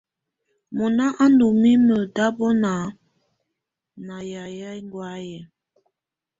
[0.77, 2.71] Mɔnà á ndù mimǝ́ tabɔna
[4.05, 5.43] nà yayɛ̀́á ɛngɔ̀áyɛ̀.